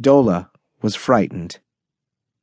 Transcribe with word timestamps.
Dola 0.00 0.48
was 0.82 0.94
frightened. 0.94 1.58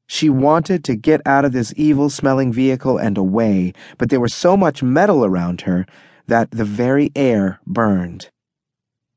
She 0.08 0.30
wanted 0.30 0.84
to 0.86 0.96
get 0.96 1.22
out 1.26 1.44
of 1.44 1.52
this 1.52 1.74
evil 1.76 2.10
smelling 2.10 2.54
vehicle 2.54 2.98
and 2.98 3.18
away, 3.18 3.74
but 3.98 4.10
there 4.10 4.22
was 4.22 4.34
so 4.34 4.56
much 4.56 4.84
metal 4.84 5.26
around 5.26 5.62
her 5.62 5.86
that 6.28 6.52
the 6.52 6.66
very 6.66 7.12
air 7.16 7.60
burned. 7.66 8.30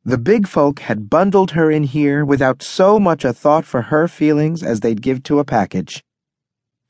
The 0.05 0.19
big 0.19 0.49
folk 0.49 0.81
had 0.81 1.11
bundled 1.11 1.53
her 1.53 1.71
in 1.71 1.85
here 1.85 2.25
without 2.25 2.63
so 2.63 2.99
much 2.99 3.25
a 3.25 3.33
thought 3.33 3.67
for 3.67 3.83
her 3.83 4.09
feelings 4.09 4.63
as 4.63 4.81
they'd 4.81 5.03
give 5.03 5.23
to 5.25 5.39
a 5.39 5.45
package. 5.45 6.03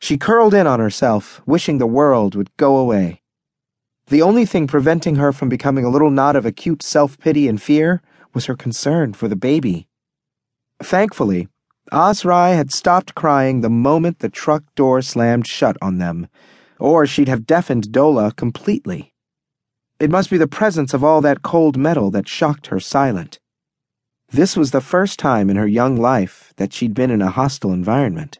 She 0.00 0.16
curled 0.16 0.54
in 0.54 0.66
on 0.66 0.80
herself, 0.80 1.42
wishing 1.44 1.78
the 1.78 1.86
world 1.86 2.34
would 2.34 2.56
go 2.56 2.76
away. 2.76 3.20
The 4.06 4.22
only 4.22 4.46
thing 4.46 4.66
preventing 4.66 5.16
her 5.16 5.32
from 5.32 5.48
becoming 5.48 5.84
a 5.84 5.90
little 5.90 6.10
knot 6.10 6.36
of 6.36 6.46
acute 6.46 6.82
self 6.82 7.18
pity 7.18 7.48
and 7.48 7.60
fear 7.60 8.00
was 8.32 8.46
her 8.46 8.56
concern 8.56 9.12
for 9.12 9.28
the 9.28 9.36
baby. 9.36 9.89
Thankfully, 10.82 11.46
Azrai 11.92 12.56
had 12.56 12.72
stopped 12.72 13.14
crying 13.14 13.60
the 13.60 13.68
moment 13.68 14.20
the 14.20 14.30
truck 14.30 14.64
door 14.74 15.02
slammed 15.02 15.46
shut 15.46 15.76
on 15.82 15.98
them, 15.98 16.26
or 16.78 17.06
she'd 17.06 17.28
have 17.28 17.46
deafened 17.46 17.88
Dola 17.88 18.34
completely. 18.34 19.12
It 19.98 20.10
must 20.10 20.30
be 20.30 20.38
the 20.38 20.46
presence 20.46 20.94
of 20.94 21.04
all 21.04 21.20
that 21.20 21.42
cold 21.42 21.76
metal 21.76 22.10
that 22.12 22.28
shocked 22.28 22.68
her 22.68 22.80
silent. 22.80 23.38
This 24.30 24.56
was 24.56 24.70
the 24.70 24.80
first 24.80 25.18
time 25.18 25.50
in 25.50 25.56
her 25.56 25.66
young 25.66 25.96
life 25.96 26.54
that 26.56 26.72
she'd 26.72 26.94
been 26.94 27.10
in 27.10 27.20
a 27.20 27.30
hostile 27.30 27.72
environment. 27.72 28.38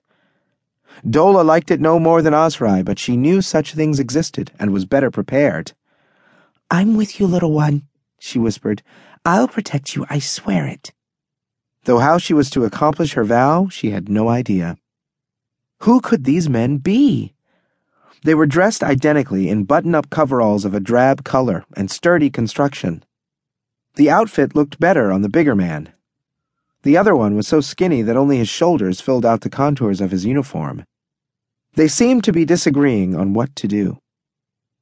Dola 1.05 1.45
liked 1.45 1.71
it 1.71 1.81
no 1.81 1.99
more 1.99 2.23
than 2.23 2.33
Azrai, 2.33 2.83
but 2.83 2.99
she 2.99 3.19
knew 3.19 3.43
such 3.43 3.75
things 3.75 4.01
existed 4.01 4.51
and 4.59 4.73
was 4.73 4.87
better 4.87 5.11
prepared. 5.11 5.73
I'm 6.71 6.97
with 6.97 7.21
you, 7.21 7.27
little 7.27 7.53
one, 7.53 7.83
she 8.19 8.39
whispered. 8.39 8.83
I'll 9.27 9.49
protect 9.49 9.95
you, 9.95 10.07
I 10.09 10.21
swear 10.21 10.67
it 10.67 10.93
though 11.85 11.99
how 11.99 12.19
she 12.19 12.35
was 12.35 12.51
to 12.51 12.65
accomplish 12.65 13.15
her 13.15 13.25
vow 13.25 13.69
she 13.69 13.91
had 13.91 14.09
no 14.09 14.29
idea. 14.29 14.77
Who 15.81 16.01
could 16.01 16.25
these 16.25 16.49
men 16.49 16.77
be? 16.77 17.35
They 18.23 18.35
were 18.35 18.47
dressed 18.47 18.83
identically 18.83 19.49
in 19.49 19.65
button 19.65 19.95
up 19.95 20.11
coveralls 20.11 20.67
of 20.67 20.75
a 20.75 20.81
drab 20.81 21.25
color 21.25 21.65
and 21.75 21.91
sturdy 21.91 22.29
construction. 22.29 23.03
The 23.95 24.11
outfit 24.11 24.55
looked 24.55 24.79
better 24.79 25.11
on 25.11 25.23
the 25.23 25.31
bigger 25.31 25.55
man. 25.55 25.93
The 26.83 26.97
other 26.97 27.17
one 27.17 27.35
was 27.35 27.49
so 27.49 27.61
skinny 27.61 28.03
that 28.03 28.17
only 28.17 28.39
his 28.39 28.49
shoulders 28.49 29.01
filled 29.01 29.25
out 29.25 29.41
the 29.41 29.51
contours 29.51 30.01
of 30.01 30.11
his 30.11 30.27
uniform. 30.27 30.85
They 31.75 31.89
seemed 31.89 32.25
to 32.25 32.33
be 32.33 32.45
disagreeing 32.45 33.15
on 33.15 33.33
what 33.33 33.55
to 33.57 33.69
do. 33.69 33.99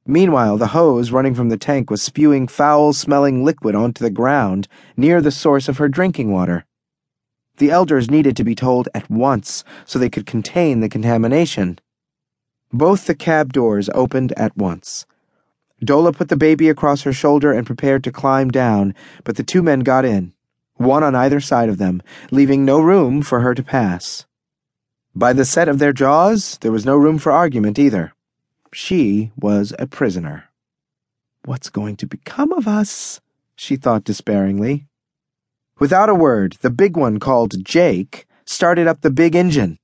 Meanwhile, 0.05 0.57
the 0.57 0.67
hose 0.67 1.11
running 1.11 1.35
from 1.35 1.49
the 1.49 1.57
tank 1.57 1.89
was 1.89 2.01
spewing 2.01 2.47
foul 2.47 2.93
smelling 2.93 3.43
liquid 3.43 3.75
onto 3.75 4.03
the 4.03 4.09
ground 4.09 4.67
near 4.97 5.21
the 5.21 5.31
source 5.31 5.69
of 5.69 5.77
her 5.77 5.87
drinking 5.87 6.31
water. 6.31 6.65
The 7.59 7.71
elders 7.71 8.09
needed 8.09 8.37
to 8.37 8.45
be 8.45 8.55
told 8.55 8.87
at 8.95 9.09
once 9.09 9.65
so 9.85 9.99
they 9.99 10.09
could 10.09 10.25
contain 10.25 10.79
the 10.79 10.87
contamination. 10.87 11.77
Both 12.71 13.05
the 13.05 13.15
cab 13.15 13.51
doors 13.51 13.89
opened 13.93 14.31
at 14.37 14.55
once. 14.55 15.05
Dola 15.83 16.15
put 16.15 16.29
the 16.29 16.37
baby 16.37 16.69
across 16.69 17.01
her 17.03 17.11
shoulder 17.11 17.51
and 17.51 17.67
prepared 17.67 18.03
to 18.05 18.13
climb 18.13 18.49
down, 18.49 18.95
but 19.25 19.35
the 19.35 19.43
two 19.43 19.61
men 19.61 19.81
got 19.81 20.05
in, 20.05 20.33
one 20.75 21.03
on 21.03 21.15
either 21.15 21.41
side 21.41 21.67
of 21.67 21.77
them, 21.77 22.01
leaving 22.31 22.63
no 22.63 22.79
room 22.79 23.21
for 23.21 23.41
her 23.41 23.53
to 23.53 23.63
pass. 23.63 24.25
By 25.13 25.33
the 25.33 25.45
set 25.45 25.67
of 25.67 25.79
their 25.79 25.93
jaws, 25.93 26.57
there 26.61 26.71
was 26.71 26.85
no 26.85 26.95
room 26.95 27.17
for 27.17 27.31
argument 27.31 27.77
either. 27.77 28.13
She 28.71 29.31
was 29.37 29.73
a 29.77 29.85
prisoner. 29.85 30.45
What's 31.43 31.69
going 31.69 31.97
to 31.97 32.07
become 32.07 32.53
of 32.53 32.69
us? 32.69 33.19
she 33.55 33.75
thought 33.75 34.05
despairingly. 34.05 34.88
Without 35.79 36.09
a 36.09 36.15
word, 36.15 36.57
the 36.59 36.69
big 36.69 36.97
one 36.97 37.19
called 37.19 37.63
Jake 37.63 38.27
started 38.45 38.85
up 38.85 38.99
the 38.99 39.09
big 39.09 39.33
engine. 39.33 39.79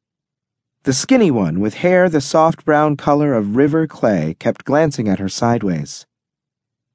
The 0.83 0.91
skinny 0.91 1.31
one, 1.31 1.61
with 1.61 1.75
hair 1.75 2.09
the 2.09 2.19
soft 2.19 2.65
brown 2.65 2.97
color 2.97 3.33
of 3.33 3.55
river 3.55 3.87
clay, 3.87 4.35
kept 4.37 4.65
glancing 4.65 5.07
at 5.07 5.19
her 5.19 5.29
sideways. 5.29 6.05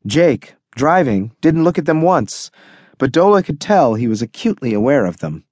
Jake, 0.07 0.55
driving, 0.77 1.33
didn't 1.41 1.65
look 1.65 1.79
at 1.79 1.87
them 1.87 2.03
once, 2.03 2.51
but 2.99 3.11
Dola 3.11 3.43
could 3.43 3.59
tell 3.59 3.95
he 3.95 4.07
was 4.07 4.21
acutely 4.21 4.75
aware 4.75 5.07
of 5.07 5.19
them. 5.19 5.45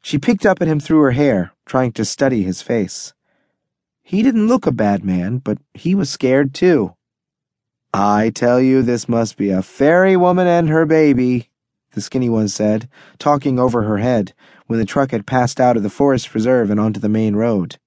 She 0.00 0.16
picked 0.16 0.46
up 0.46 0.62
at 0.62 0.68
him 0.68 0.78
through 0.78 1.00
her 1.00 1.10
hair, 1.10 1.52
trying 1.66 1.90
to 1.92 2.04
study 2.04 2.44
his 2.44 2.62
face. 2.62 3.12
He 4.04 4.22
didn't 4.22 4.46
look 4.46 4.66
a 4.66 4.72
bad 4.72 5.04
man, 5.04 5.38
but 5.38 5.58
he 5.74 5.96
was 5.96 6.10
scared 6.10 6.54
too. 6.54 6.94
I 7.92 8.30
tell 8.30 8.60
you, 8.60 8.82
this 8.82 9.08
must 9.08 9.36
be 9.36 9.50
a 9.50 9.62
fairy 9.62 10.16
woman 10.16 10.46
and 10.46 10.68
her 10.68 10.86
baby, 10.86 11.50
the 11.92 12.00
skinny 12.00 12.28
one 12.28 12.48
said, 12.48 12.88
talking 13.18 13.58
over 13.58 13.82
her 13.82 13.98
head, 13.98 14.32
when 14.66 14.78
the 14.78 14.84
truck 14.84 15.10
had 15.10 15.26
passed 15.26 15.60
out 15.60 15.76
of 15.76 15.82
the 15.82 15.90
forest 15.90 16.30
preserve 16.30 16.70
and 16.70 16.80
onto 16.80 17.00
the 17.00 17.08
main 17.08 17.36
road. 17.36 17.78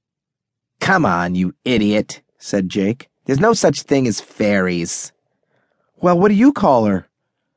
Come 0.80 1.06
on, 1.06 1.36
you 1.36 1.54
idiot, 1.64 2.22
said 2.38 2.70
Jake. 2.70 3.10
There's 3.26 3.40
no 3.40 3.54
such 3.54 3.82
thing 3.82 4.08
as 4.08 4.22
fairies. 4.22 5.12
Well, 6.00 6.20
what 6.20 6.30
do 6.30 6.36
you 6.36 6.54
call 6.54 6.86
her? 6.86 7.08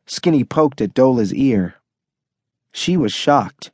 Skinny 0.06 0.44
poked 0.44 0.80
at 0.80 0.94
Dola's 0.94 1.34
ear. 1.34 1.74
She 2.72 2.96
was 2.96 3.12
shocked. 3.12 3.70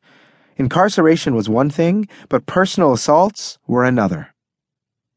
Incarceration 0.56 1.34
was 1.34 1.48
one 1.48 1.70
thing, 1.70 2.08
but 2.28 2.46
personal 2.46 2.92
assaults 2.92 3.58
were 3.66 3.84
another. 3.84 4.34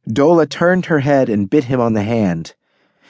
Dola 0.08 0.50
turned 0.50 0.86
her 0.86 1.00
head 1.00 1.30
and 1.30 1.50
bit 1.50 1.66
him 1.66 1.82
on 1.82 1.94
the 1.94 2.04
hand. 2.04 2.54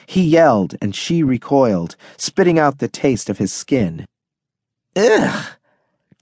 He 0.06 0.22
yelled, 0.22 0.74
and 0.80 0.94
she 0.94 1.22
recoiled, 1.22 1.96
spitting 2.16 2.58
out 2.58 2.78
the 2.78 2.88
taste 2.88 3.28
of 3.28 3.38
his 3.38 3.52
skin. 3.52 4.06
Ugh! 4.98 5.46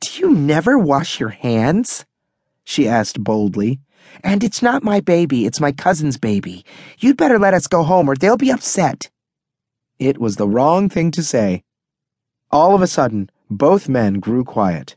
Do 0.02 0.20
you 0.20 0.34
never 0.34 0.78
wash 0.78 1.18
your 1.18 1.30
hands? 1.30 2.04
She 2.62 2.86
asked 2.86 3.24
boldly. 3.24 3.80
And 4.22 4.44
it's 4.44 4.60
not 4.60 4.82
my 4.82 5.00
baby, 5.00 5.46
it's 5.46 5.60
my 5.60 5.72
cousin's 5.72 6.18
baby. 6.18 6.62
You'd 6.98 7.16
better 7.16 7.38
let 7.38 7.54
us 7.54 7.68
go 7.68 7.82
home 7.82 8.06
or 8.06 8.14
they'll 8.14 8.36
be 8.36 8.52
upset. 8.52 9.08
It 9.98 10.18
was 10.18 10.36
the 10.36 10.46
wrong 10.46 10.90
thing 10.90 11.10
to 11.12 11.22
say. 11.22 11.64
All 12.50 12.74
of 12.74 12.82
a 12.82 12.86
sudden, 12.86 13.30
both 13.48 13.88
men 13.88 14.20
grew 14.20 14.44
quiet. 14.44 14.94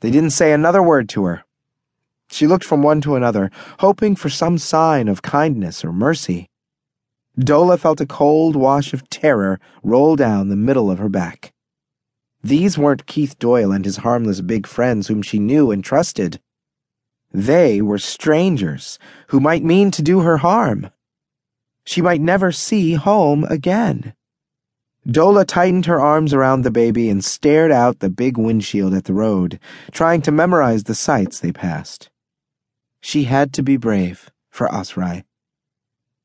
They 0.00 0.10
didn't 0.10 0.30
say 0.30 0.52
another 0.52 0.82
word 0.82 1.10
to 1.10 1.24
her. 1.24 1.44
She 2.30 2.46
looked 2.46 2.64
from 2.64 2.82
one 2.82 3.02
to 3.02 3.14
another, 3.14 3.50
hoping 3.80 4.16
for 4.16 4.30
some 4.30 4.56
sign 4.56 5.08
of 5.08 5.20
kindness 5.20 5.84
or 5.84 5.92
mercy. 5.92 6.48
Dola 7.38 7.78
felt 7.78 8.00
a 8.00 8.06
cold 8.06 8.56
wash 8.56 8.94
of 8.94 9.08
terror 9.10 9.60
roll 9.82 10.16
down 10.16 10.48
the 10.48 10.56
middle 10.56 10.90
of 10.90 10.98
her 10.98 11.10
back. 11.10 11.51
These 12.42 12.76
weren't 12.76 13.06
Keith 13.06 13.38
Doyle 13.38 13.70
and 13.70 13.84
his 13.84 13.98
harmless 13.98 14.40
big 14.40 14.66
friends 14.66 15.06
whom 15.06 15.22
she 15.22 15.38
knew 15.38 15.70
and 15.70 15.84
trusted. 15.84 16.40
They 17.32 17.80
were 17.80 17.98
strangers 17.98 18.98
who 19.28 19.38
might 19.38 19.64
mean 19.64 19.90
to 19.92 20.02
do 20.02 20.20
her 20.20 20.38
harm. 20.38 20.90
She 21.84 22.02
might 22.02 22.20
never 22.20 22.50
see 22.52 22.94
home 22.94 23.44
again. 23.44 24.14
Dola 25.06 25.44
tightened 25.46 25.86
her 25.86 26.00
arms 26.00 26.32
around 26.32 26.62
the 26.62 26.70
baby 26.70 27.08
and 27.08 27.24
stared 27.24 27.72
out 27.72 27.98
the 27.98 28.10
big 28.10 28.38
windshield 28.38 28.94
at 28.94 29.04
the 29.04 29.14
road, 29.14 29.58
trying 29.90 30.22
to 30.22 30.30
memorize 30.30 30.84
the 30.84 30.94
sights 30.94 31.40
they 31.40 31.52
passed. 31.52 32.10
She 33.00 33.24
had 33.24 33.52
to 33.54 33.62
be 33.62 33.76
brave 33.76 34.30
for 34.50 34.68
Azrai. 34.68 35.24